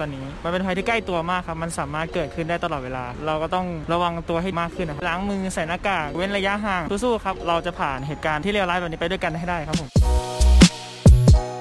[0.00, 9.88] ตอนนี้ มันเป็นภัยที่ใกล้ตัวมากครับ มันสามารถเกิดขึ้นได้ตลอดเวลา เราก็ต้องระวังตัวให้มากขึ้นนะครับล้างมือใส่หน้ากาก เว้นระยะห่าง สู้ๆครับ เราจะผ่านเหตุการณ์ที่เลวร้ายแบบนี้ไปด้วยกันให้ได้ครับผม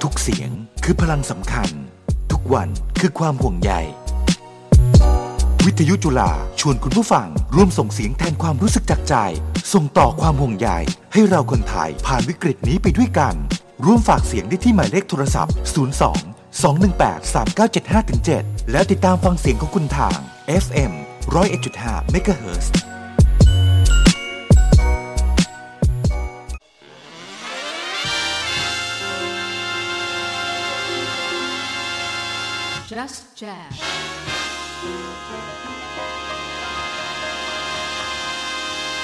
[0.02, 0.50] ทุกเสียง
[0.84, 1.70] คือพลังสำคัญ
[2.32, 3.72] ทุกวันคือความห่วงใย
[5.66, 9.16] วิทยุจุฬาชวนคุณผู้ฟังร่วมส่งเสียงแทนความรู้สึกจากใจ
[9.74, 10.70] ส่งต่อความห่วงใย
[11.14, 13.36] ให้เราคนไทยผ่านวิกฤตนี้ไปด้วยกัน
[13.86, 15.54] ร่วมฝากเสียงได้ที่หมายเลขโทรศัพท์
[15.96, 20.18] 02 218 3975-7 แล้วติดตามฟังเสียงของคุณทาง
[20.64, 20.92] FM
[21.34, 22.68] 101.5 MHz
[32.90, 33.74] Just Jazz.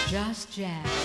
[0.09, 1.04] Just Jazz.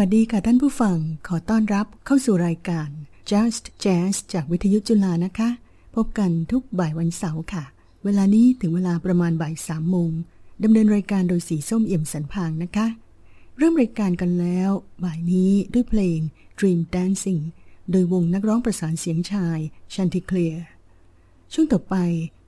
[0.00, 0.98] วัสดีค่ะท่านผู้ฟัง
[1.28, 2.88] ขอต้อนรับเข้าสู่รายการ
[3.30, 5.48] Just Jazz จากวิทยุจุฬานะคะ
[5.94, 7.64] พบกันทุกบ่ายวันเสาร์ค่ะ
[8.04, 10.10] เวลานี้ถึงเวลาประมาณบ่ายสามโมง
[10.62, 12.86] ดำเนินรายการโดยสีส้มเอี่ยมสันพางนะคะ
[13.58, 14.70] เริ่มรายการกันแล้ว
[15.04, 16.18] บ่ายนี้ด้วยเพลง
[16.58, 17.42] Dream Dancing
[17.90, 19.58] โดยวงนักร้องประสานเสียงชาย
[19.94, 20.58] Chanticleer
[21.52, 21.96] ช่วงต่อไป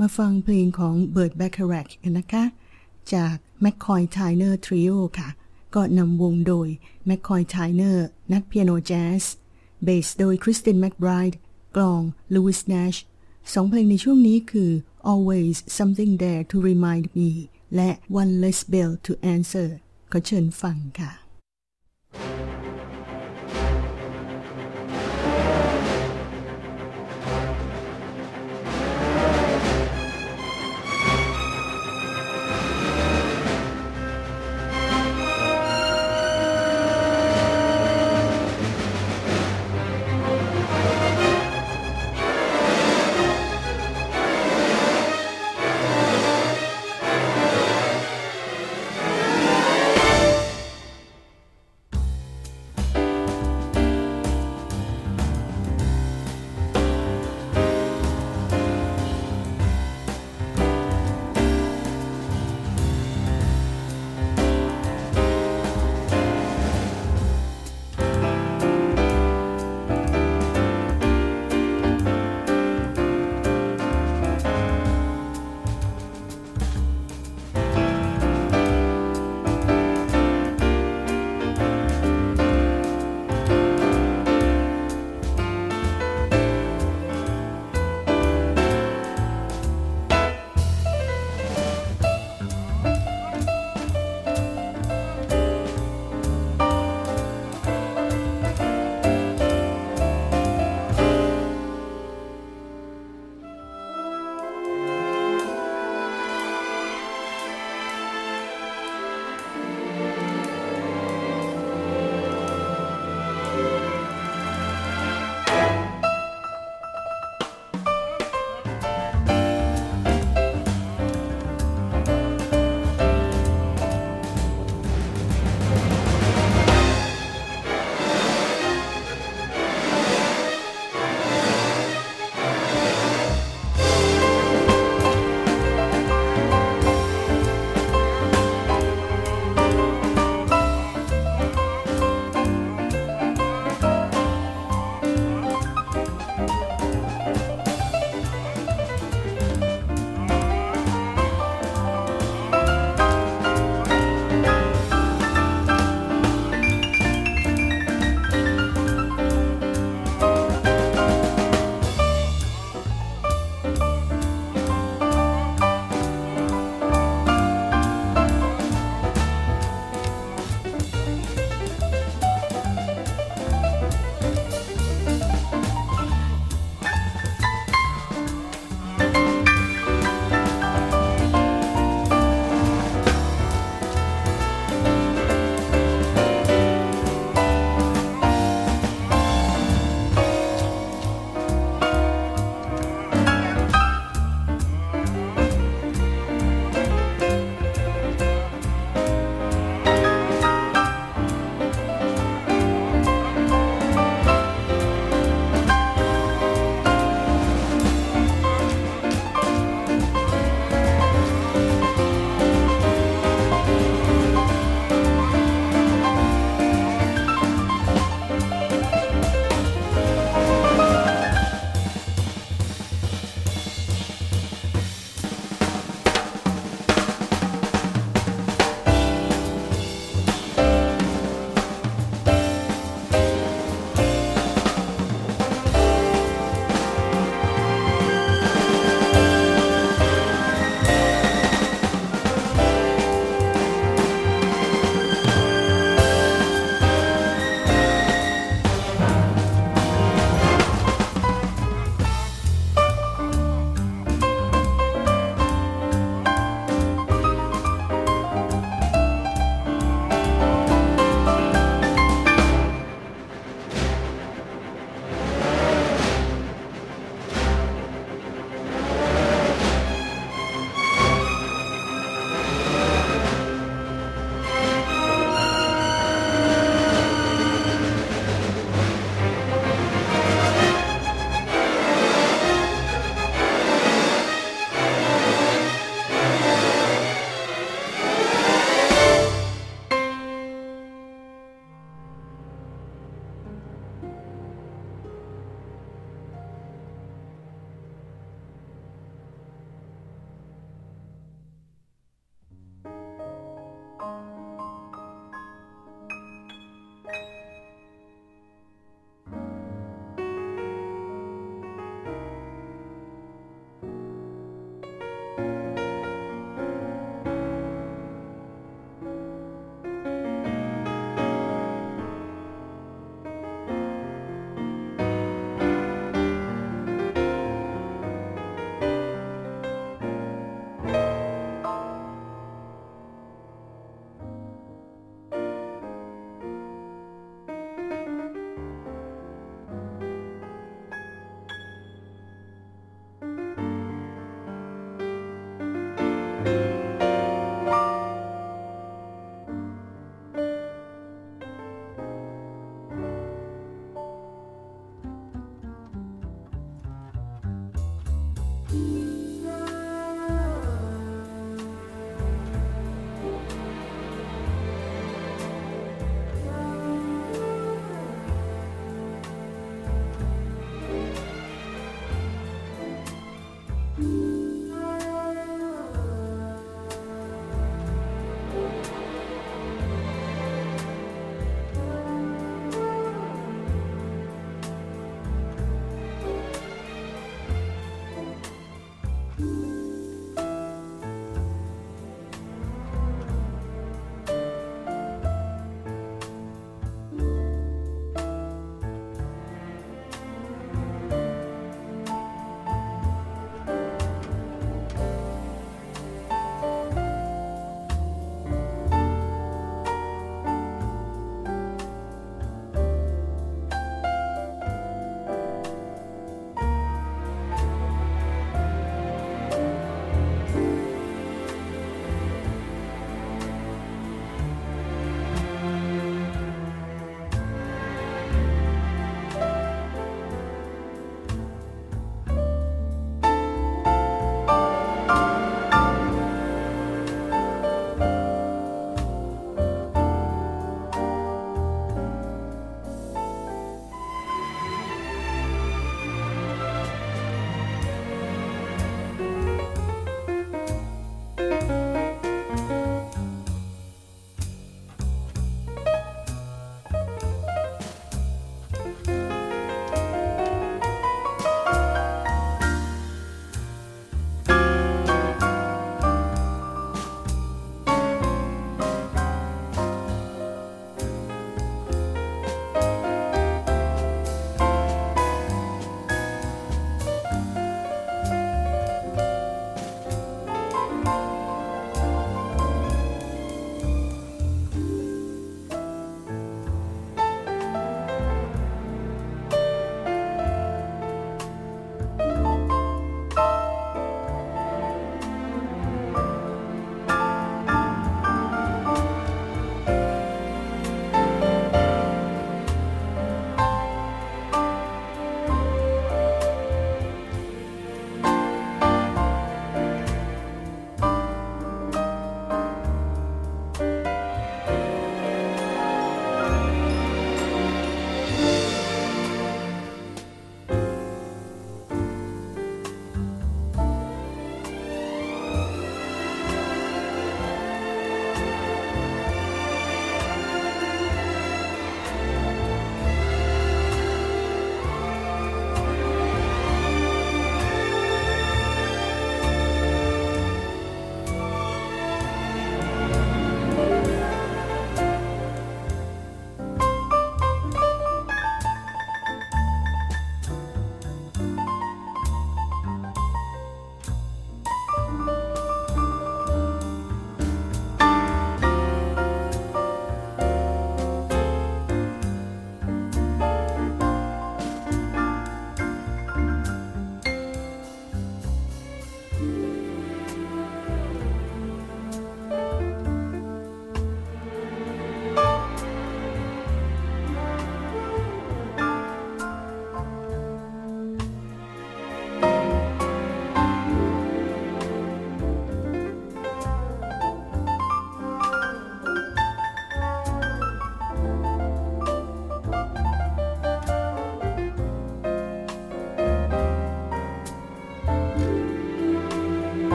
[0.00, 2.44] มาฟังเพลงของ Burt Bacharach กันนะคะ
[3.14, 3.34] จาก
[3.64, 5.28] McCoy Tyner Trio ค่ะ
[5.74, 6.68] ก็นำวงโดย
[7.06, 9.22] แมคคอยชายเนอร์ นักเปียโนแจ๊ส
[9.84, 11.38] เบสโดยคริสตินแมคไบรด์
[11.76, 12.02] กลอง
[12.34, 12.94] ลูอิสเนช
[13.52, 14.70] สองเพลงในช่วงนี้คือ
[15.10, 17.30] Always Something There to Remind Me
[17.76, 17.90] และ
[18.20, 19.68] One Less Bell to Answer
[20.10, 21.21] ขอเชิญฟังค่ะ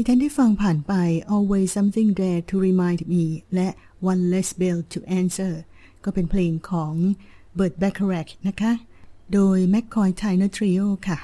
[0.00, 0.92] ที่ท่านได้ฟังผ่านไป
[1.34, 3.68] Always Something There to Remind Me และ
[4.10, 5.54] One Less Bell to Answer
[6.04, 6.94] ก็เป็นเพลงของ
[7.58, 8.72] Burt Bacharach นะคะ
[9.32, 11.20] โดย McCoy Tyner Trio ค่ะ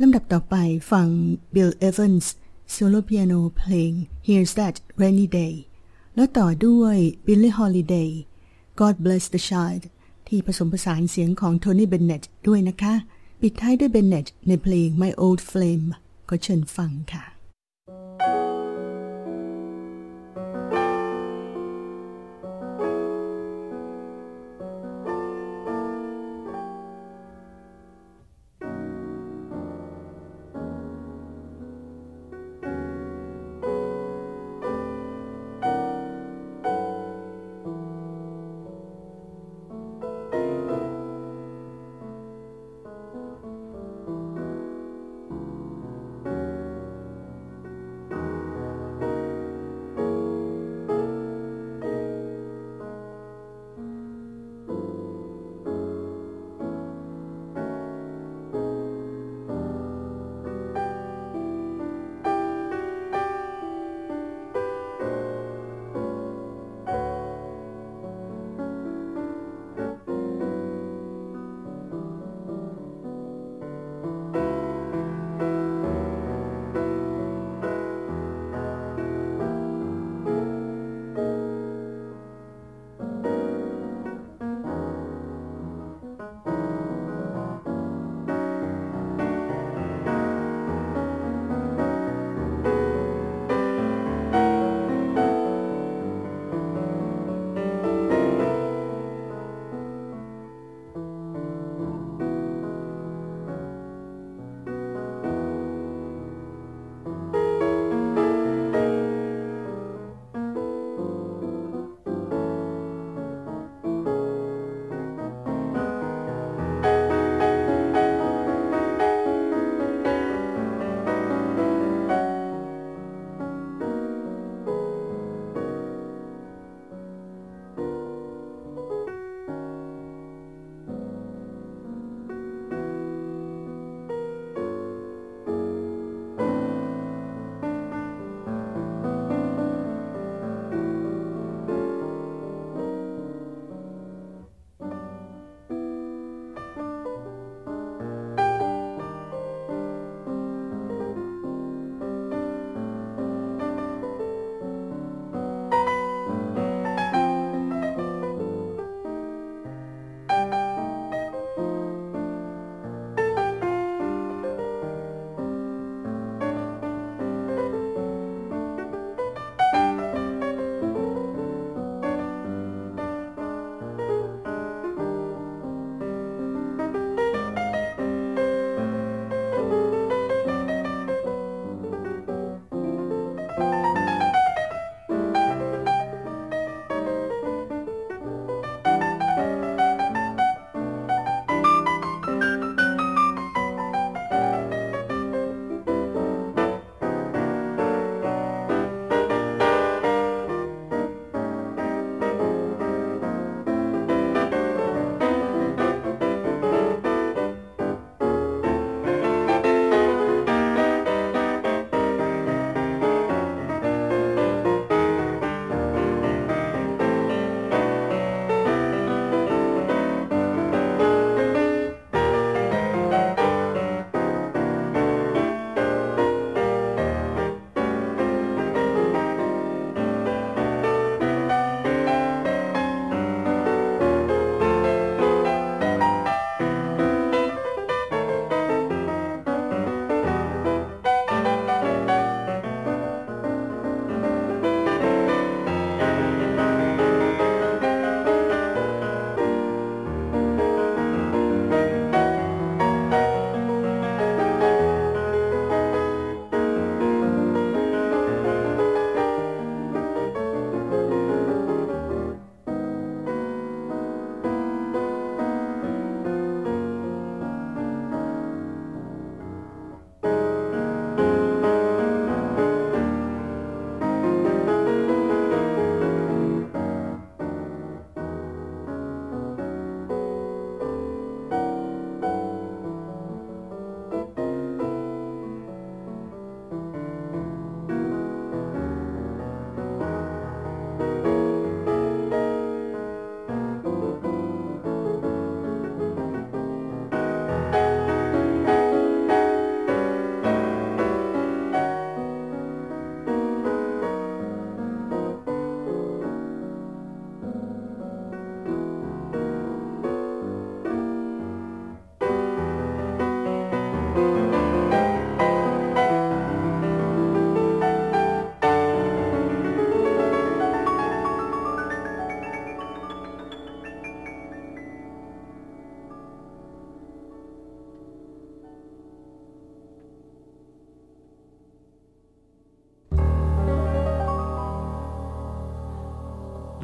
[0.00, 0.56] ลำดับต่อไป
[0.92, 1.08] ฟัง
[1.54, 2.26] Bill Evans
[2.72, 3.92] โซโลเปียโนเพลง
[4.26, 5.54] Here's That Rainy Day
[6.14, 6.96] แล้วต่อด้วย
[7.26, 8.10] Billie Holiday
[8.80, 9.82] God Bless the Child
[10.28, 12.94] ที่ผสมผสานเสียงของโทนี่เบนเนตด้วยนะคะ
[13.40, 15.86] ปิดท้ายด้วยเบนเนตในเพลง My Old Flame
[16.28, 17.24] ก็เชิญฟังค่ะ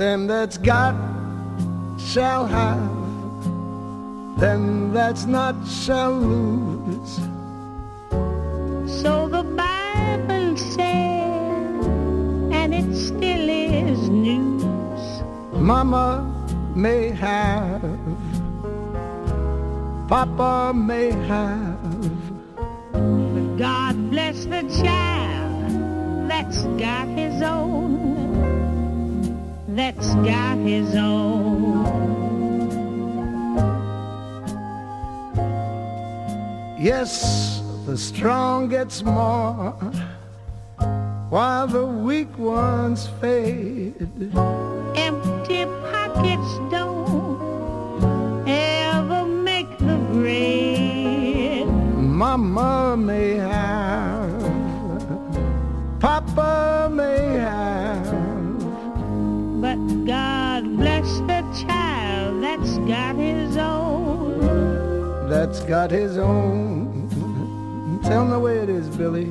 [0.00, 0.94] Them that's got
[1.98, 7.16] shall have, them that's not shall lose.
[9.02, 11.84] So the Bible said,
[12.50, 15.22] and it still is news.
[15.52, 16.24] Mama
[16.74, 17.98] may have,
[20.08, 21.78] Papa may have,
[22.94, 28.29] But God bless the child that's got his own.
[29.76, 31.86] That's got his own.
[36.78, 39.72] Yes, the strong gets more,
[41.28, 44.08] while the weak ones fade.
[44.96, 51.66] Empty pockets don't ever make the grade.
[51.66, 54.42] Mama may have,
[56.00, 57.09] Papa may
[65.30, 67.08] that's got his own.
[68.02, 69.30] Tell me way it is, Billy.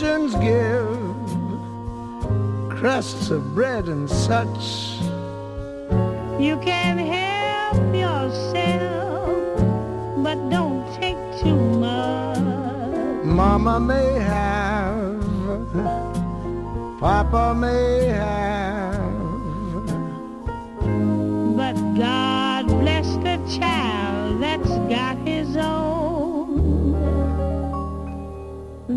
[0.00, 0.86] Give
[2.68, 4.98] crusts of bread and such.
[6.38, 9.56] You can help yourself,
[10.22, 13.24] but don't take too much.
[13.24, 15.24] Mama may have,
[17.00, 18.75] Papa may have,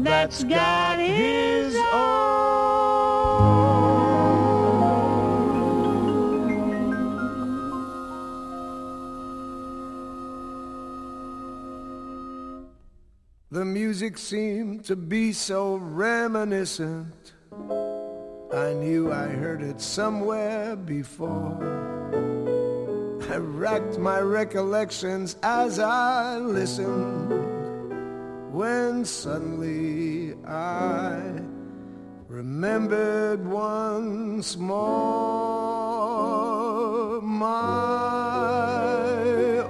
[0.10, 2.10] That's got his own.
[13.52, 17.34] The music seemed to be so reminiscent.
[18.52, 21.56] I knew I heard it somewhere before.
[23.30, 27.30] I racked my recollections as I listened.
[28.52, 29.98] When suddenly
[30.49, 31.21] I
[32.27, 34.81] remembered once more
[37.21, 37.69] my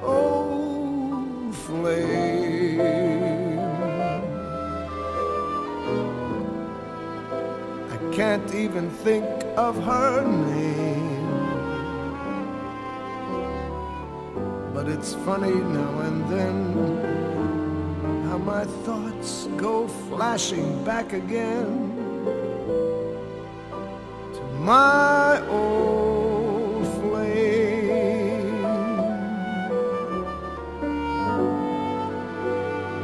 [0.01, 2.79] old flame.
[7.91, 9.25] I can't even think
[9.57, 11.27] of her name.
[14.73, 17.28] But it's funny now and then
[18.49, 21.67] my thoughts go flashing back again
[24.35, 28.61] to my old flame.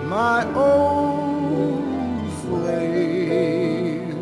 [0.10, 4.16] My old flame.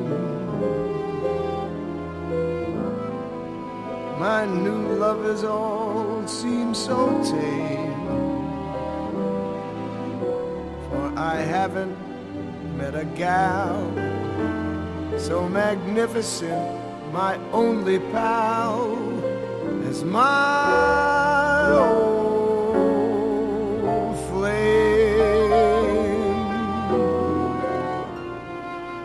[4.20, 7.83] My new lovers all seem so tame.
[11.24, 11.96] I haven't
[12.78, 13.80] met a gal
[15.18, 16.82] so magnificent,
[17.14, 18.98] my only pal
[19.90, 22.76] is my old
[24.28, 24.92] flame.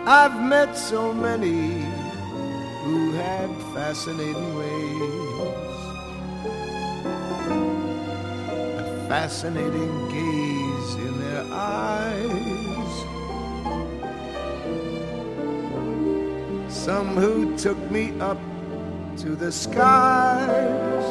[0.04, 1.84] I've met so many
[2.82, 5.78] who had fascinating ways,
[8.82, 10.57] a fascinating gaze
[16.88, 18.40] some who took me up
[19.14, 21.04] to the skies.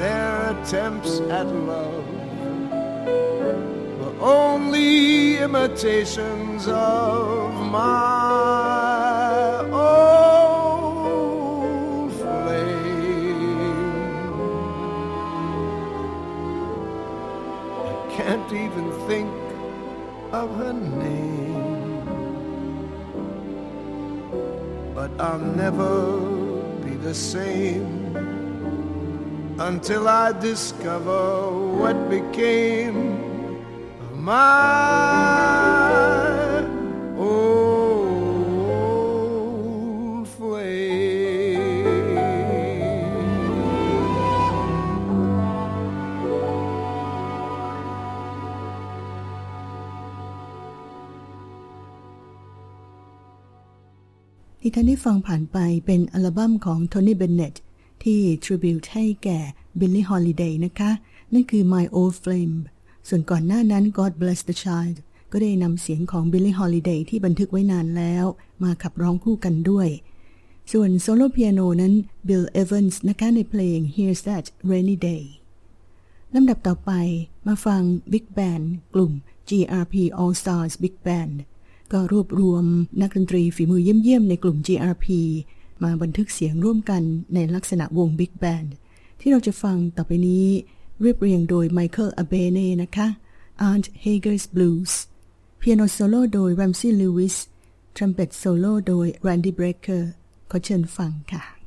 [0.00, 2.08] Their attempts at love
[4.00, 10.90] were only imitations of my old
[12.14, 13.52] flame.
[17.86, 19.30] I can't even think
[20.32, 21.69] of her name.
[25.16, 26.10] But I'll never
[26.84, 28.16] be the same
[29.58, 33.18] until I discover what became
[34.00, 34.40] of my
[37.16, 37.49] old
[54.80, 57.54] านได้ฟังผ่านไปเป็นอัลบั้มของ Tony Bennett
[58.04, 59.40] ที่ tribute ให้แก่
[59.78, 60.90] Billie Holiday นะคะ
[61.32, 62.56] นั่นคือ My Old Flame
[63.08, 64.96] ส่วนก่อนหน้านั้น God Bless the Child
[65.32, 68.24] ก็ได้นำเสียงของ Billie Holiday ที่บันทึกไว้นานแล้ว
[68.62, 69.88] มาขับร้องคู่กันด้วย
[70.72, 71.94] ส่วนโซโล่เปียโนนั้น
[72.28, 75.24] Bill Evans นะคะในเพลง Here's That Rainy Day
[76.34, 76.92] ลำดับต่อไป
[77.46, 78.64] มาฟัง Big Band
[78.94, 79.12] กลุ่ม
[79.48, 81.34] GRP All Stars Big Band
[81.92, 82.64] ก็รวบรวม
[83.00, 85.06] นักดนตรีฝีมือเยี่ยม ๆ ในกลุ่ม GRP
[85.82, 87.02] มาบันทึกเสียงร่วมกัน
[87.34, 88.68] ในลักษณะวง Big Band
[89.20, 90.46] ที่เราจะฟังต่อไปนี้
[91.00, 93.08] เรียบเรียงโดย Michael Abene นะคะ
[93.68, 94.92] Aunt Hagar's Blues
[95.58, 97.36] เปียโนโซโล่โดย Ramsey Lewis
[97.96, 100.02] ทรัมเป็ตโซโล่โดย Randy Brecker
[100.50, 101.59] ขอเชิญฟังค่ะ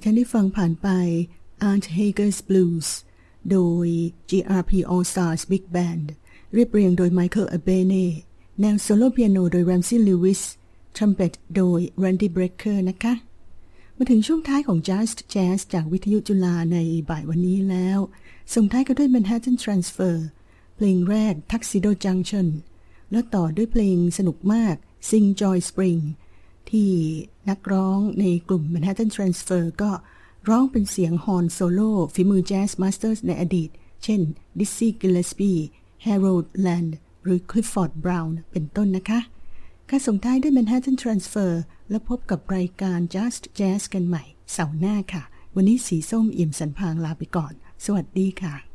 [0.00, 0.88] ที่ท่านได้ฟังผ่านไป
[1.70, 2.88] Art Hager's Blues
[3.50, 3.86] โดย
[4.30, 6.06] GRP All Stars Big Band
[6.52, 8.06] เรียบเรียงโดย Michael Abene
[8.60, 10.42] แนวโซโล่เปียโนโดย Ramsey Lewis
[10.96, 13.14] ทรัมเป็ตโดย Randy Brecker นะคะ
[13.96, 16.78] มาถึงช่วงท้ายของ Just Jazz จากวิทยุจุฬาใน
[17.10, 17.98] บ่ายวันนี้แล้ว
[18.54, 20.16] ส่งท้ายกันด้วย Manhattan Transfer
[20.76, 22.46] เพลงแรก Tuxedo Junction
[23.10, 24.74] แล้วต่อด้วยเพลงสนุกมาก
[25.08, 26.00] Sing Joy Spring
[26.70, 26.90] ที่
[27.48, 29.90] นักร้องในกลุ่ม Manhattan Transfer ก็
[30.48, 33.70] ร้องเป็นเสียง horn solo ฝีมือแจ๊ส master ในอดีต
[34.04, 34.20] เช่น
[34.58, 35.60] Dizzy Gillespie
[36.06, 36.90] Harold Land
[37.24, 39.20] หรือ Clifford Brown เป็นต้นนะคะ
[39.88, 41.52] การส่งท้ายด้วย Manhattan Transfer
[41.90, 45.22] แล้วพบกับรายการ Just Jazz กันใหม่เสาร์หน้าค่ะ
[45.54, 47.52] วันนี้สีส้มเอี่ยมสรรพางค์ลาไปก่อน
[47.84, 48.69] สวัสดีค่ะ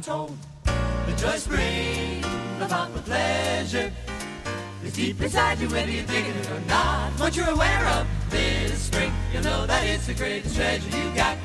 [0.00, 0.36] been told.
[0.64, 2.24] The joy spring
[2.60, 3.92] about the pleasure
[4.84, 7.18] is deep inside you, whether you're digging it or not.
[7.18, 11.36] Once you're aware of this spring, you'll know that it's the greatest treasure you got.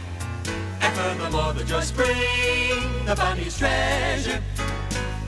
[0.81, 4.41] And furthermore, the joy spring, the funniest treasure,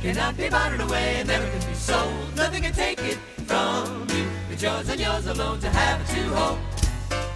[0.02, 2.36] cannot be bartered away and never can be sold.
[2.36, 4.26] Nothing can take it from you.
[4.52, 6.60] It's yours and yours alone to have it to hold.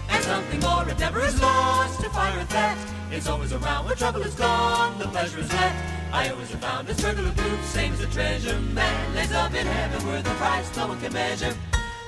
[0.08, 3.01] And something more, it never is lost to fire a theft.
[3.14, 6.14] It's always around when trouble is gone, the pleasure is left.
[6.14, 9.66] I always have found this of proof, same as a treasure man lays up in
[9.66, 11.54] heaven worth a price no one can measure.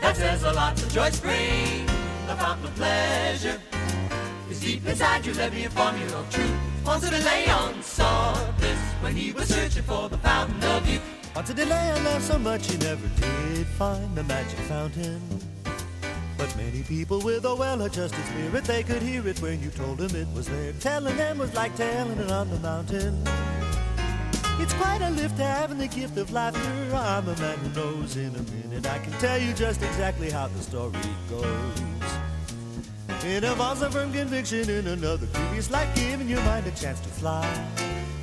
[0.00, 1.84] That says a lot to Joy Spring,
[2.26, 3.60] the fountain of pleasure.
[4.50, 6.56] Is deep inside you, let me inform you of truth.
[6.84, 11.02] Ponce de Leon saw this when he was searching for the fountain of youth.
[11.34, 15.20] Ponce de Leon laughed so much he never did find the magic fountain.
[16.44, 20.14] But many people with a well-adjusted spirit, they could hear it when you told them
[20.14, 20.74] it was there.
[20.74, 23.18] Telling them was like telling it on the mountain.
[24.60, 26.60] It's quite a lift having the gift of laughter.
[26.94, 28.86] I'm a man who knows in a minute.
[28.86, 30.92] I can tell you just exactly how the story
[31.30, 31.80] goes.
[33.24, 37.08] It involves a firm conviction in another previous life, giving your mind a chance to
[37.08, 37.48] fly.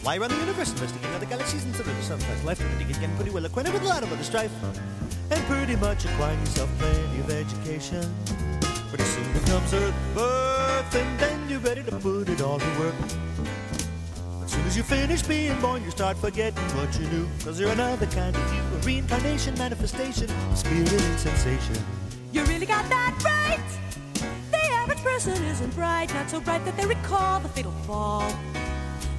[0.02, 3.46] Fly around the universe, investigating other galaxies and some sometimes life, and getting pretty well
[3.46, 4.52] acquainted with a lot of other strife,
[5.32, 8.04] and pretty much acquiring yourself plenty of education.
[8.90, 12.96] Pretty soon becomes Earth birth, and then you're ready to put it all to work.
[14.44, 17.28] As soon as you finish being born, you start forgetting what you knew.
[17.44, 21.78] Cause you're another kind of you, a reincarnation, manifestation, spirit and sensation.
[22.34, 23.64] You really got that right.
[24.52, 28.30] The average person isn't bright, not so bright that they recall the fatal fall.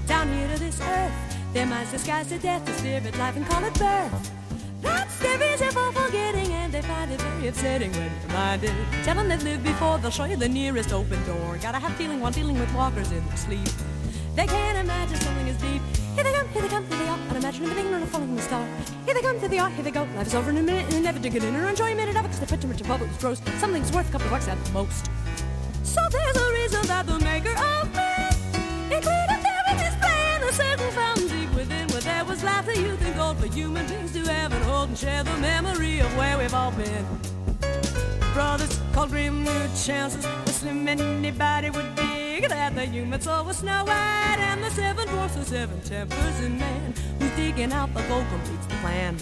[0.06, 1.12] Down here to this earth,
[1.54, 4.41] their minds disguise to death, the spirit life and call it birth.
[4.83, 8.72] That's their reason for forgetting, and they find it very upsetting when reminded.
[9.05, 11.59] Tell them they've lived before, they'll show you the nearest open door.
[11.62, 13.68] Gotta have feeling while dealing with walkers in their sleep.
[14.35, 15.83] They can't imagine something as deep.
[16.14, 17.18] Here they come, here they come, here they are.
[17.30, 18.66] Unimagining the thing, or following the star.
[19.05, 20.09] Here they come, here they are, here they go.
[20.16, 21.95] Life is over in a minute, and they never dig it in or enjoy a
[21.95, 23.41] minute of it, cause they put too much of public gross.
[23.59, 25.09] Something's worth a couple of bucks at the most.
[25.85, 26.32] So there's
[33.53, 37.07] human beings to heaven, hold and share the memory of where we've all been.
[38.32, 43.84] Brothers called grim new chances, slim anybody would dig that the human soul was snow
[43.84, 48.26] white and the seven dwarfs the seven tempers in man who's digging out the gold
[48.28, 49.16] completes the plan.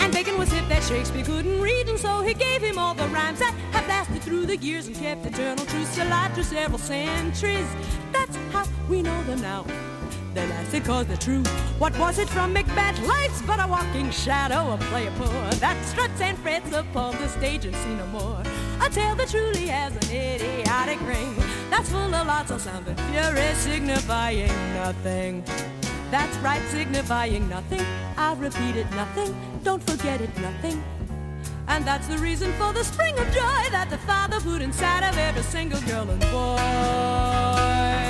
[0.00, 3.08] And Bacon was hip that Shakespeare couldn't read, and so he gave him all the
[3.08, 7.68] rhymes that have lasted through the years and kept eternal truths alive through several centuries.
[8.12, 9.66] That's how we know them now.
[10.66, 11.44] Lasted cause they're true.
[11.78, 13.00] What was it from Macbeth?
[13.06, 17.66] Life's but a walking shadow, a player poor that struts and frets upon the stage
[17.66, 18.42] and see no more.
[18.84, 21.36] A tale that truly has an idiotic ring
[21.70, 25.44] that's full of lots of sound and fury, signifying nothing.
[26.10, 27.86] That's right, signifying nothing.
[28.16, 29.36] I repeat it, nothing.
[29.62, 30.82] Don't forget it, nothing.
[31.68, 35.16] And that's the reason for the spring of joy that the Father put inside of
[35.16, 38.05] every single girl and boy.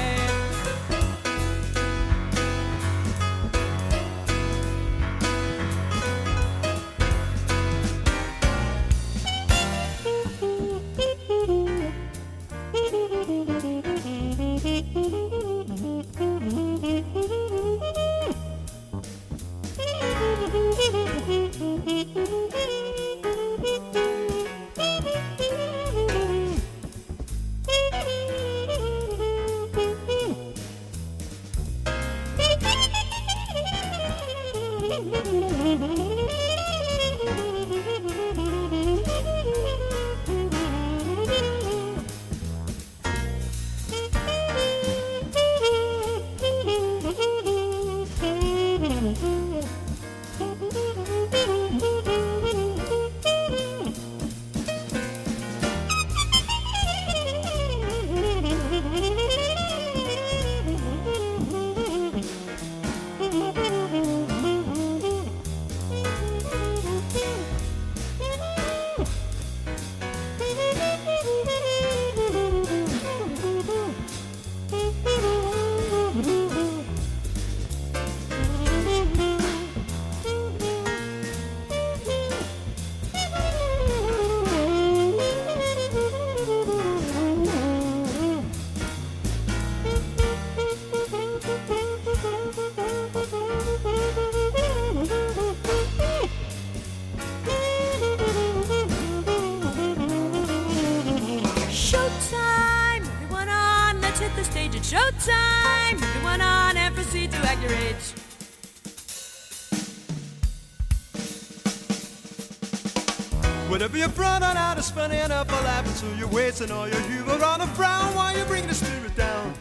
[115.97, 118.67] Enough for laughing, so you're wasting all your humor on a frown while you bring
[118.67, 119.55] the spirit down.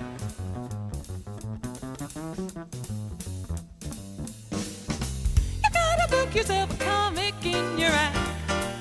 [5.63, 8.17] You gotta book yourself a comic in your act.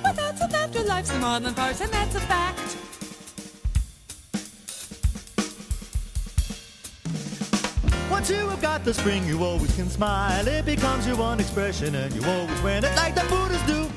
[0.05, 2.77] Without some afterlife, some more than farce, and that's a fact.
[8.11, 10.47] Once you have got the spring, you always can smile.
[10.47, 13.94] It becomes your one expression, and you always wear it like the Buddhists do.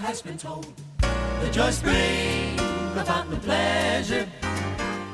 [0.00, 0.72] Has been told.
[1.00, 4.28] The joy spring, the of pleasure,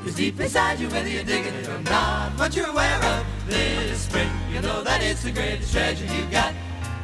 [0.05, 2.37] is deep inside you whether you're digging it or not.
[2.37, 6.53] But you're aware of this spring, you know that it's the greatest treasure you've got.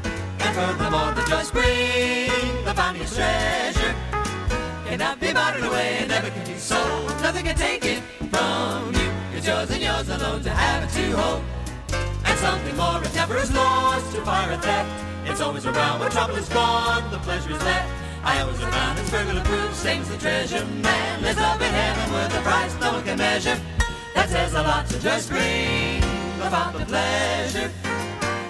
[0.04, 3.96] And furthermore, the joy spring, the of treasure,
[4.86, 7.08] cannot be bartered away and never can be sold.
[7.22, 8.00] Nothing can take it
[8.32, 9.10] from you.
[9.36, 11.44] It's yours and yours alone to have it to hold.
[12.26, 15.09] And something more, a never is lost to fire a theft.
[15.30, 17.88] It's always around when trouble is gone, the pleasure is left.
[18.24, 21.22] I always have found it's burglar proof, sings the treasure man.
[21.22, 23.58] Lives up in heaven with a price no one can measure.
[24.16, 26.04] That says a lot to just bring
[26.42, 27.72] about the pleasure.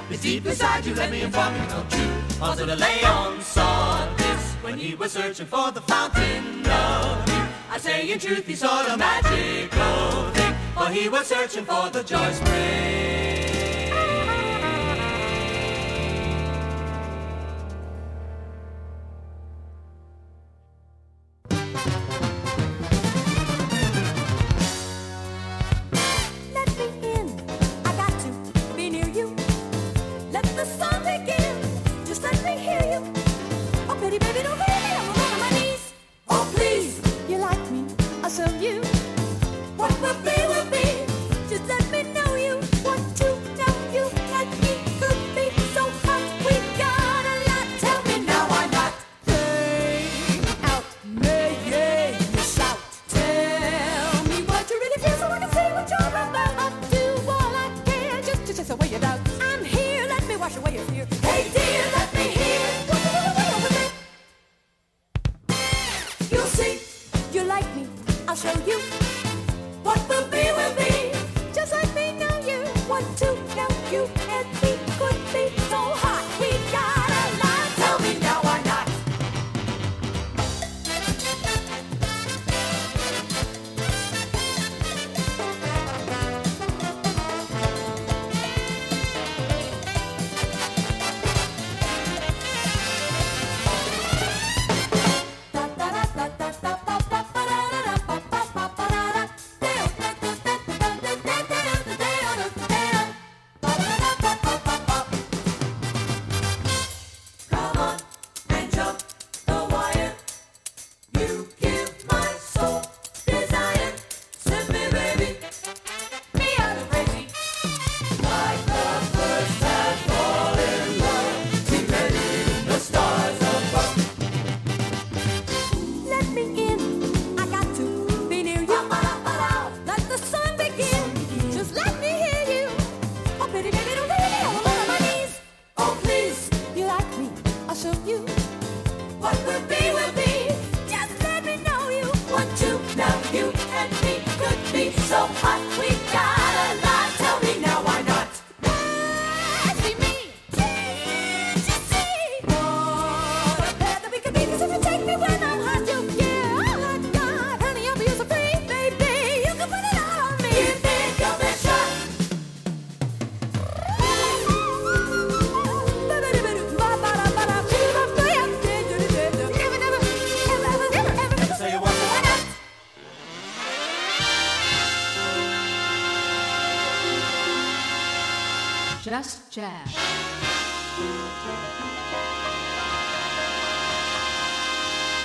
[0.10, 2.42] It's deep inside you, let me inform you of truth.
[2.42, 7.50] Also the Leon saw this when he was searching for the fountain of youth.
[7.70, 12.04] I say in truth he saw the magical thing, for he was searching for the
[12.04, 13.29] joy spring.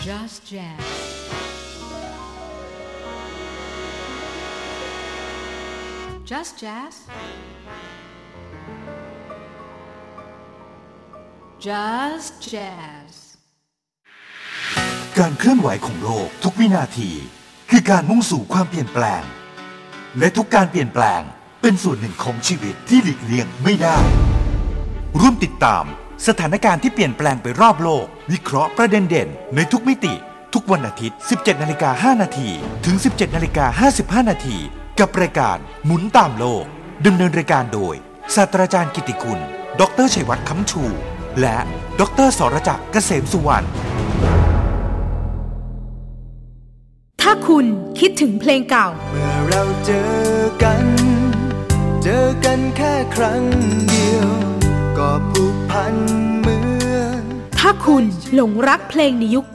[0.04, 0.84] Just jazz.
[6.26, 6.94] Just jazz.
[11.58, 13.12] Just jazz.
[15.18, 17.10] การเคลื่อนไหวของโลกทุกวินาที
[17.70, 19.22] คือการมุ่งสู่ความเปลี่ยนแปลง
[20.18, 21.22] และทุกการเปลี่ยนแปลง
[21.62, 23.98] เป็นส่วนหนึ่งของชีวิตที่หลีกเลี่ยงไม่ได้
[25.20, 25.86] ร่วมติดตาม
[26.26, 30.14] สถานการณ์ที่เปลี่ยนแปลงไปรอบโลก วิเคราะห์ประเด็นเด่นในทุกมิติ
[30.54, 32.48] ทุกวันอาทิตย์ 17นาฬิกา5นาที
[32.84, 33.88] ถึง 17นาฬิกา
[34.22, 34.56] 55นาที
[34.98, 36.64] กับรายการหมุนตามโลก
[37.06, 37.94] ดำเนินรายการโดย
[38.34, 39.40] ศาสตราจารย์กิติคุณ
[39.80, 40.82] ดรชัยวัฒน์คำชู
[41.40, 41.58] และ
[42.00, 43.66] ดรสรจักรเกษมสุวรรณ
[47.20, 47.66] ถ้าคุณ
[47.98, 50.14] คิดถึงเพลงเก่า เมื่อเราเจอ
[50.62, 50.84] กัน
[52.02, 53.42] เจอกันแค่ครั้ง
[53.88, 54.28] เดียว
[54.98, 55.94] ก็ผูกพัน
[56.40, 56.60] เหมือ
[57.20, 57.22] น
[57.58, 59.46] ถ้าคุณหลงรักเพลงในยุค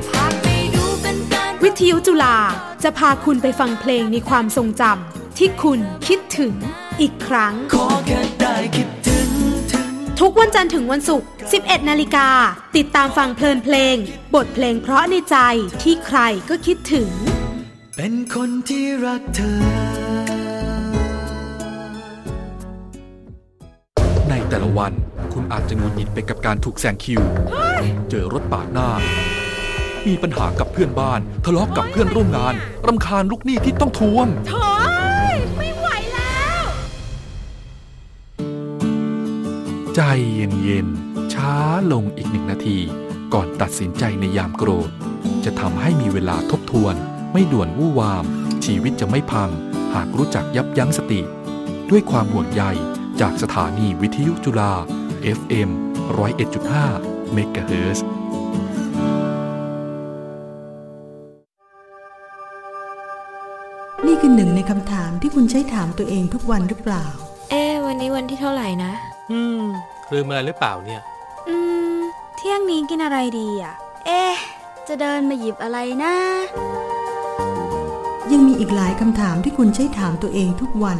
[0.00, 2.36] 90 วิทยุจุฬา
[2.82, 6.52] จะพาคุณไปฟังเพลงในความทรงจำที่คุณคิดถึง
[7.00, 9.28] อีกครั้งขอแค่ได้คิดถึง
[10.20, 12.28] ทุกวันจันทร์ถึงวันศุกร์ 11 นาฬิกา
[12.76, 13.96] ติดตามฟังเพลินเพลง
[14.34, 15.36] บทเพลงเพราะในใจ
[15.82, 16.18] ที่ใคร
[16.48, 17.08] ก็คิดถึง
[17.96, 20.07] เป็นคนที่รักเธอ
[24.50, 24.92] แต่ละวัน
[25.32, 27.22] คุณอาจจะหงุดหงิดไปกับการถูกแซงคิว
[28.10, 28.88] เจอรถปาดหน้า
[30.06, 32.54] มีปัญหากับเพื่อนบ้าน ทะเลาะกับเพื่อนร่วมงาน
[32.86, 34.70] รำคาญลูกหนี้ที่ต้องทวงเฮ้
[35.34, 36.64] ยไม่ไหวแล้ว
[39.94, 40.00] ใจ
[40.34, 41.54] เย็นๆ ช้า
[41.92, 42.78] ลงอีกหนึ่งนาที
[43.34, 44.90] ก่อนตัดสินใจในยามโกรธ
[45.44, 46.94] จะทำให้มีเวลาทบทวน
[47.32, 48.24] ไม่ด่วนวู่วาม
[48.64, 49.50] ชีวิตจะไม่พัง
[49.94, 51.20] หากรู้จักยับยั้งสติ
[51.90, 52.64] ด้วยความห่วงใย
[53.20, 54.72] จากสถานีวิทยุจุฬา
[55.38, 55.70] FM
[56.50, 58.06] 101.5เมกะเฮิรตซ์
[64.06, 67.06] นี่คือหนึ่งในคำถามที่คุณใช้ถามตัวเองทุกวันหรือเปล่า
[67.50, 68.92] เอ๊ะวันนี้วันที่เท่าไหร่นะ
[69.32, 69.62] อืม
[70.12, 71.02] ลืมอะไรหรือเปล่าเนี่ย
[71.48, 71.56] อื
[71.96, 71.98] ม
[72.36, 73.74] เที่ยงนี้กินอะไรดีอะ
[74.06, 74.34] เอ๊ะ
[74.88, 76.14] จะเดินมาหยิบอะไรนะ
[78.32, 80.98] ยังมีอีกหลายคำถามที่คุณใช้ถามตัวเองทุกวัน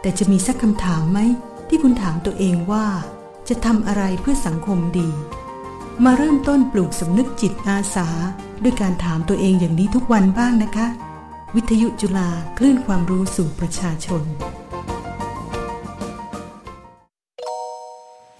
[0.00, 1.20] แต่จะมีสักคำถามไหม
[1.68, 2.86] ที่คุณถามตัวเองว่า
[3.48, 5.10] จะทำอะไรเพื่อสังคมดี
[6.04, 8.08] มาเริ่มต้นปลูกสำนึกจิตอาสา
[8.62, 10.86] ด้วยการถามตัวเองอย่างนี้ทุกวันบ้างนะคะ
[11.54, 14.22] วิทยุจุฬาคลื่นความรู้สู่ประชาชน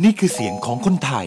[0.02, 1.26] นี่คือเสียงของคนไทย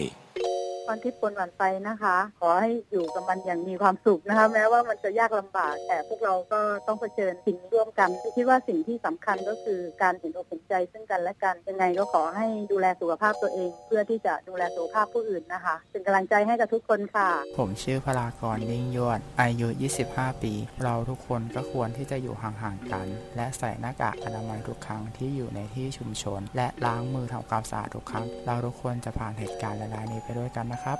[0.92, 17.28] ตอนที่ปนหวันไปนะคะ ขอให้อยู่กับมันอย่างมีความสุขนะคะ แม้ว่ามันจะยากลำบาก แต่พวกเราก็ต้องเผชิญสิ่งนี้ร่วมกันคิดว่าสิ่งที่สำคัญก็คือการเห็นอกเห็นใจซึ่งกันและกันยังไงก็ขอให้ดูแลสุขภาพตัวเอง เพื่อที่จะดูแลสุขภาพผู้อื่นนะคะเป็นกำลังใจให้กับทุกคนค่ะ
[17.58, 19.68] ผมชื่อพลากรยิ่งยวดอายุ
[20.06, 30.98] 25 ปี เราทุกคนก็ควรที่จะอยู่ห่างๆกัน และใส่หน้ากากอนามัยทุกครั้งที่อยู่ในที่ชุมชน และล้างมือทำความสะอาดทุกครั้ง เราทุกคนจะผ่านเหตุการณ์หลายๆนี้ไปด้วยกันนะครับ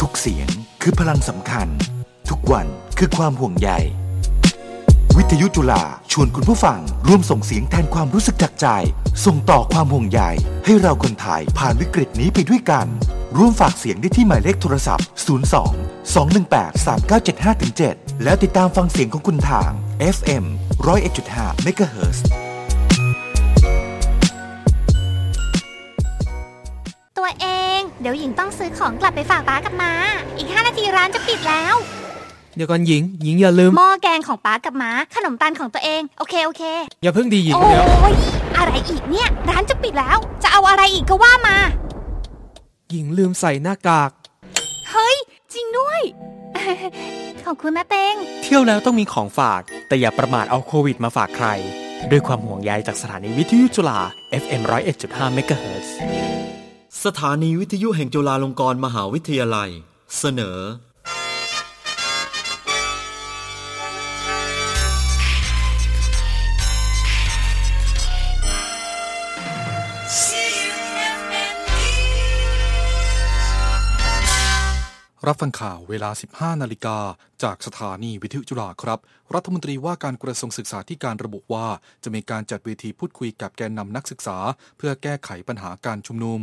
[0.00, 0.48] ทุกเสียง
[0.82, 1.68] คือพลังสำคัญ
[2.30, 2.66] ทุกวัน
[2.98, 3.70] คือความห่วงใย
[5.16, 5.82] วิทยุจุฬา
[6.12, 8.66] ชวนคุณผู้ฟัง ร่วมส่งเสียงแทนความรู้สึกจากใจ
[9.24, 10.20] ส่งต่อความห่วงใย
[10.64, 12.86] ให้เราคนไทยผ่านวิกฤตนี้ไปด้วยกัน
[13.36, 16.86] ร่วมฝากเสียงได้ที่หมายเลขโทรศัพท์ 02 218
[17.36, 19.70] 3975-7 แล้วติดตามฟังเสียงของคุณทาง
[20.16, 20.44] FM
[20.84, 22.18] 101.5 MHz
[27.18, 27.46] ตัวเอ
[27.76, 29.92] ง เดี๋ยวหญิงต้องซื้อของกลับไปฝากป้ากับมา
[30.36, 31.74] อีก 5 นาทีร้านจะปิดแล้ว
[32.56, 36.62] เดี๋ยวก่อนหญิง หญิงอย่าลืมหม้อแกงของป้ากับมาขนมปังของตัวเอง โอเคโอเค
[37.02, 38.14] อย่าเพิ่งดีหญิงโอ้เดี๋ยวย
[38.56, 41.56] อะไรอีกเนี่ย ร้านจะปิดแล้ว จะเอาอะไรอีกก็ว่ามา
[42.90, 44.10] หญิงลืมใส่หน้ากาก
[44.90, 45.16] เฮ้ย
[45.52, 46.00] จริงด้วย
[47.44, 51.48] ขอบคุณนะเตง เที่ยวแล้วต้องมีของฝาก แต่อย่าประมาทเอาโควิดมาฝากใคร
[52.10, 54.00] ด้วยความห่วงใยจากสถานีวิทยุจุฬา
[54.42, 54.62] FM
[54.96, 55.88] 101.5 MHz
[57.04, 59.70] สถานีวิทยุแห่งจุฬาลงกรณ์มหาวิทยาลัย
[60.18, 76.98] เสนอ รับฟังข่าวเวลา 15 นาฬิกา
[77.42, 79.00] จากสถานีวิทยุจุฬาครับ
[79.34, 81.66] รัฐมนตรีว่าการกระทรวงศึกษาธิการระบุว่า
[82.04, 84.38] จะมีการจัดเวทีพูดคุยกับแกนนำนักศึกษา
[84.76, 86.42] เพื่อแก้ไขปัญหาการชุมนุม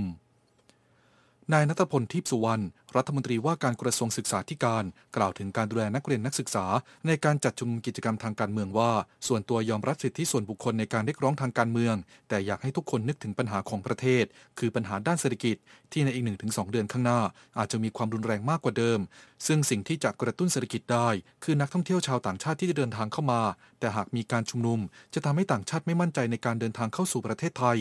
[1.53, 2.63] นายนัทพลทิพสุวรรณ
[2.97, 4.83] รัฐมนตรีว่าการกระทรวงศึกษาธิการ
[5.15, 6.65] กล่าวถึงการดูแลนักเรียนนักศึกษา
[7.07, 8.91] ในการจัดชุมนุมกิจกรรมทางการเมืองว่า
[9.27, 11.95] ส่วนตัวยอมรับสิทธิส่วนบุคคลในการเรียกร้องทางการเมือง
[12.29, 14.25] แต่อยากให้ทุกคนนึกถึงปัญหาของประเทศ
[14.59, 15.55] คือปัญหาด้านเศรษฐกิจ
[15.91, 17.19] ที่ในอีก1-2เดือนข้างหน้า
[17.57, 18.99] อาจจะมีความรุนแรงมากกว่าเดิม
[19.47, 21.07] ซึ่งสิ่งที่จะกระตุ้นเศรษฐกิจได้
[21.43, 23.41] คือนักท่องเที่ยวชาวต่างชาติที่จะเดินทางเข้ามา
[23.79, 24.79] แต่หากมีการชุมนุม
[25.13, 27.77] จะทำให้ต่างชาติไม่มั่นใจในการเดินทางเข้าสู่ประเทศไทย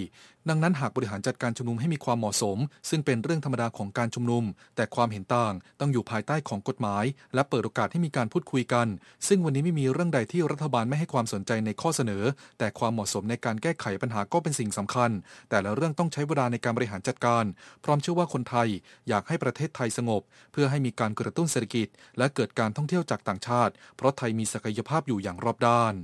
[0.49, 2.59] ดังนั้นหากบริหารจัดการชุมนุมให้มีความเหมาะสม
[2.89, 4.45] ซึ่งเป็นเรื่องธรรมดาของการชุมนุม
[4.77, 8.87] แต่ความความเห็นต่าง ต้องอยู่ภายใต้ของกฎหมาย และเปิดโอกาสให้มีการพูดคุยกัน
[9.29, 12.25] ซึ่งวันนี้ไม่มีเรื่องใดที่รัฐบาลไม่ให้ความสนใจในข้อเสนอ
[12.59, 15.11] แต่ความเหมาะสมในการแก้ไขปัญหาก็เป็นสิ่งสำคัญ
[15.51, 17.45] แต่ละเรื่องต้องใช้เวลาในการบริหารจัดการ
[17.85, 18.69] พร้อมเชื่อว่าคนไทย
[19.09, 21.89] อยากให้ประเทศไทยสงบ เพื่อให้มีการกระตุ้นเศรษฐกิจ
[22.19, 25.97] และเกิดการท่องเที่ยวจากต่างชาติ เพราะไทยมีศักยภาพอยู่อย่างรอบด้าน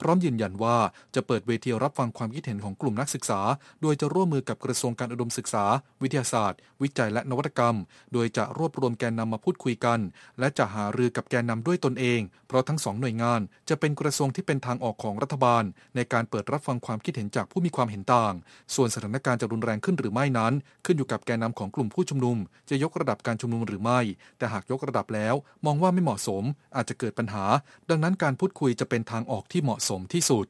[0.00, 0.76] พร้อมยืนยันว่า
[1.14, 3.40] จะเปิดเวทีรับฟังความคิดเห็นของกลุ่มนักศึกษา
[3.82, 5.64] โดยจะร่วมมือกับกระทรวงการอุดมศึกษา
[6.02, 7.76] วิทยาศาสตร์ วิจัยและนวัตกรรม
[8.12, 10.00] โดยจะรวบรวมแกนนำมาพูดคุยกัน
[10.38, 15.64] และจะหารือกับแกนนำด้วยตนเอง เพราะทั้งสองหน่วยงานจะเป็นกระทรวงที่เป็นทางออกของรัฐบาล
[15.96, 18.34] ในการเปิดรับฟังความคิดเห็นจากผู้มีความเห็นต่าง
[18.74, 20.52] ส่วนสถานการณ์จะรุนแรงขึ้นหรือไม่นั้น
[20.86, 22.36] ขึ้นอยู่กับแกนนำของกลุ่มผู้ชุมนุม
[22.70, 24.00] จะยกระดับการชุมนุมหรือไม่
[24.38, 25.34] แต่หากยกระดับแล้ว
[25.66, 26.44] มองว่าไม่เหมาะสม
[26.76, 27.44] อาจจะเกิดปัญหา
[27.90, 30.46] ดังนั้นการพูดคุยจะเป็นทางออกที่เหมาะสมที่สุด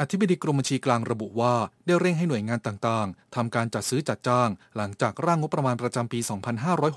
[0.00, 1.54] อธิบดีกรมบัญชีกลางระบุว่า
[1.86, 6.20] ได้เร่งให้หน่วยงานต่างๆทำการจัดซื้อจัดจ้าง หลังจากร่างงบประมาณประจำปี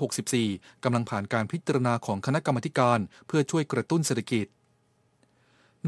[0.04, 4.46] 2564 กำลังผ่านการพิจารณาของคณะกรรมการ เพื่อช่วยกระตุ้นเศรษฐกิจ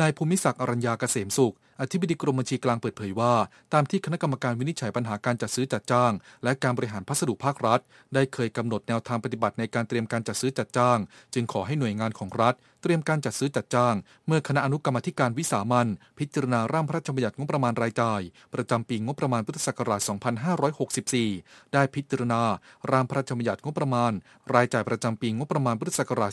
[0.01, 3.35] นายภูมิศักดิ์อรัญญาเกษมสุข อธิบดีกรมบัญชีกลางเปิดเผยว่า
[3.73, 6.13] ตามที่คณะกรรมการวินิจฉัยปัญหาการจัดซื้อจัดจ้าง
[6.45, 7.81] และการบริหารพัสดุภาครัฐ
[8.15, 10.99] ได้เคยกำหนดแนวทางปฏิบัติในการเตรียมการจัดซื้อจัดจ้าง
[11.35, 12.55] จึงขอให้หน่วยงานของรัฐ
[12.87, 13.95] ตรียมการจัดซื้อจัดจ้าง
[14.27, 18.21] เมื่อคณะอนุกรรมธิการวิสามันพิจารณาร่างพระราชบัญญัติงบประมาณรายจ่าย
[18.55, 20.01] ประจำปีงบประมาณพุทธศักราช
[21.07, 22.43] 2564 ได้พิจารณา
[22.91, 24.13] ร่างพระราชบัญญัติงบประมาณ
[24.55, 26.33] รายจ่ายประจำปีงบประมาณพุทธศักราช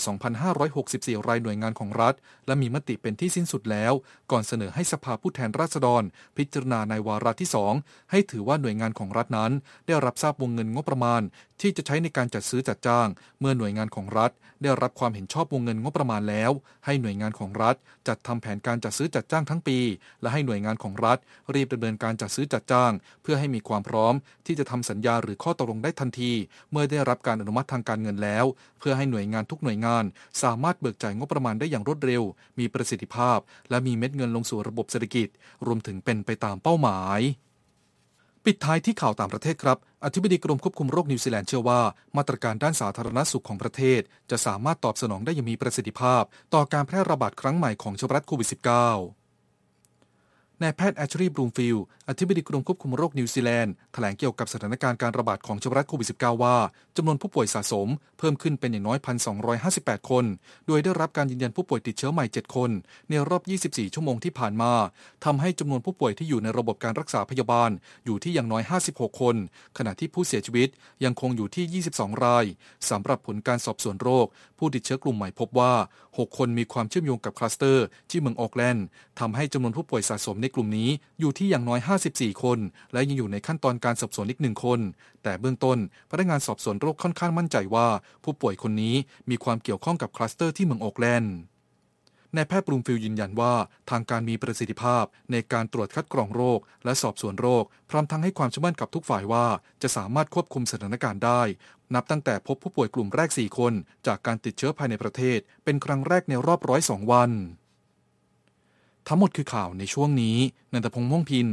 [0.63, 2.13] 2564 รายหน่วยงานของรัฐ
[2.47, 3.93] และมีมติเป็นที่สิ้นสุดแล้ว
[4.31, 6.03] ก่อนเสนอให้สภาผู้แทนราษฎร
[6.37, 7.49] พิจารณาในวาระที่
[7.79, 9.51] 2 ให้ถือว่าหน่วยงานของรัฐนั้น
[9.87, 11.21] ได้รับทราบวงเงินงบประมาณ
[11.61, 13.07] ที่จะใช้ในการจัดซื้อจัดจ้าง
[13.39, 14.31] เมื่อหน่วยงานของรัฐ
[14.63, 16.51] ได้รับความเห็นชอบวงเงินงบประมาณแล้ว
[16.85, 17.75] ให้หน่วยงานของรัฐ
[18.07, 19.79] จัดทำแผนการจัดซื้อจัดจ้างทั้งปี
[20.21, 21.17] และให้หน่วยงานของรัฐ
[21.53, 22.91] รีบดำเนินการจัดซื้อจัดจ้าง
[23.21, 24.13] เพื่อให้มีความพร้อม
[24.45, 26.31] ที่จะทำสัญญาหรือข้อตกลงได้ทันที
[26.71, 28.45] เมื่อได้รับการอนุมัติทางการเงินแล้ว
[28.79, 30.03] เพื่อให้หน่วยงานทุกหน่วยงาน
[30.43, 32.23] สามารถเบิกจ่ายงบประมาณได้อย่างรวดเร็ว
[32.59, 33.39] มีประสิทธิภาพ
[33.69, 35.27] และมีเม็ดเงินลงสู่ระบบเศรษฐกิจ
[35.65, 37.19] รวมถึงเป็นไปตามเป้าหมาย
[38.47, 41.81] ปิดท้ายที่ข่าวต่างประเทศครับ อธิบดีกรมควบคุมโรคนิวซีแลนด์เชื่อว่า
[42.17, 46.23] มาตรการด้านสาธารณสุขของประเทศ จะสามารถตอบสนองได้อย่างมีประสิทธิภาพ
[46.53, 49.22] ต่อการแพร่ระบาดครั้งใหม่ของเชื้อไวรัสโควิด -19
[50.63, 56.55] นายแพทย์แอชลีย์ บลูมฟิลด์อธิบดีกรมควบคุมโรคนิวซีแลนด์แถลงเกี่ยวกับสถานการณ์การระบาดของเชื้อไวรัสโควิด -19 ว่า
[56.97, 57.87] จำนวนผู้ป่วยสะสม
[58.17, 58.97] เพิ่มขึ้นเป็นอย่างน้อย
[59.53, 60.25] 1,258 คน
[60.67, 62.69] โดยได้รับการยืนยันผู้ป่วยติดเชื้อใหม่ 7 คน
[63.09, 64.73] ในรอบ 24 ชั่วโมงที่ผ่านมา
[65.25, 67.69] ทำให้จำนวนผู้ป่วยที่อยู่ในระบบการรักษาพยาบาล
[68.05, 69.35] อยู่ที่อย่างน้อย 56 คน
[69.77, 70.69] ขณะที่ผู้เสียชีวิต
[71.03, 72.45] ยังคงอยู่ที่ 22 ราย
[72.89, 75.73] สำหรับผลการสอบสวนโรค ผู้ติดเชื้อกลุ่มใหม่พบว่า
[76.07, 78.85] 6 คนมีความเชื่อมโยงกับคลัสเตอร์ ที่เมืองโอกแลนด์
[79.19, 80.89] ทำให้จำนวนผู้ป่วยสะสมในกลุ่มนี้
[81.19, 81.79] อยู่ที่อย่างน้อย
[82.11, 82.59] 54 คน
[82.93, 84.79] และยังอยู่ในขั้นตอนการสอบสวนอีกหนึ่งคน
[85.23, 85.77] แต่เบื้องต้น
[86.11, 87.87] พนักงานสอบสวนโรคค่อนข้างมั่นใจว่า
[88.23, 88.95] ผู้ป่วยคนนี้
[89.29, 91.35] มีความเกี่ยวข้องกับคลัสเตอร์ที่เมืองโอกแลนด์
[92.35, 93.53] นายแพทย์บลูมฟิลด์ยืนยันว่า
[93.89, 99.45] ทางการมีประสิทธิภาพในการตรวจคัดกรองโรค และสอบสวนโรค พร้อมทั้งให้ความเชื่อมั่นกับทุกฝ่ายว่า
[99.81, 101.41] จะสามารถควบคุมสถานการณ์ได้
[101.95, 103.73] นับตั้งแต่พบผู้ป่วยกลุ่มแรก 4 คน
[104.07, 107.31] จากการติดเชื้อภายในประเทศ เป็นครั้งแรกในรอบร้อยสองวัน
[109.07, 110.37] ทั้งหมดคือข่าวในช่วงนี้
[110.73, 111.47] นันทพงษ์ม่วงพิน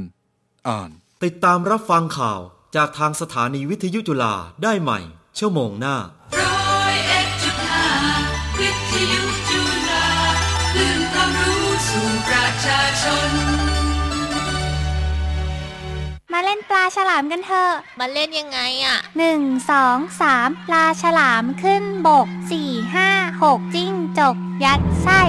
[0.68, 0.90] อ่าน
[1.24, 2.40] ติดตามรับฟังข่าว
[2.76, 5.00] จากทางสถานีวิทยุจุฬาได้ใหม่
[5.38, 5.96] ชั่วโมงหน้า
[6.38, 7.86] ร้อยเอ็ดจุดห้า
[8.58, 10.06] วิทยุจุฬา
[10.72, 13.30] คลื่นความรู้สู่ประชาชน
[16.32, 19.40] มาเล่นปลาฉลามกันเถอะมาเล่นยังไงอะหนึ่ง
[19.70, 23.08] สองสามปลาฉลามขึ้นบกสี่ห้า
[23.42, 25.22] หกจิ้งจกยัดไส้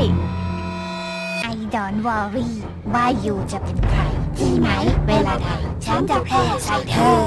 [1.76, 2.56] ดอนวอรี่
[2.94, 4.02] ว่าอยู่จะเป็นใคร
[4.38, 4.70] ที่ไหน
[5.08, 5.48] เวลาใด
[5.86, 7.20] ฉันจะแพร่ใส่เธอ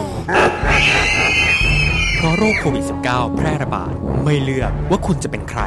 [2.17, 3.93] เพราะโรคโควิด -19 แพร่ระบาด
[4.25, 5.63] ไม่เลือกว่าคุณจะเป็นใคร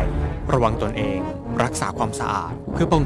[0.53, 1.19] ระวังตนเอง
[1.63, 3.05] รักษาความสะอาด เพื่อป้องกัน